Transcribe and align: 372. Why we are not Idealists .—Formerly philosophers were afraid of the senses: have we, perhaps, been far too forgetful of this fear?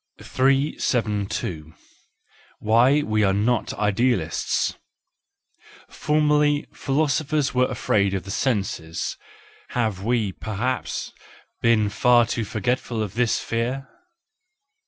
372. 0.17 1.75
Why 2.57 3.03
we 3.03 3.23
are 3.23 3.35
not 3.35 3.71
Idealists 3.75 4.73
.—Formerly 5.89 6.65
philosophers 6.73 7.53
were 7.53 7.67
afraid 7.67 8.15
of 8.15 8.23
the 8.23 8.31
senses: 8.31 9.15
have 9.77 10.01
we, 10.01 10.31
perhaps, 10.31 11.11
been 11.61 11.87
far 11.89 12.25
too 12.25 12.45
forgetful 12.45 12.99
of 13.03 13.13
this 13.13 13.37
fear? 13.37 13.89